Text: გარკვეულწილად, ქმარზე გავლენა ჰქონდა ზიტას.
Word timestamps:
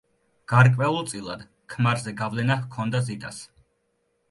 გარკვეულწილად, 0.53 1.43
ქმარზე 1.75 2.15
გავლენა 2.23 2.59
ჰქონდა 2.65 3.05
ზიტას. 3.13 3.41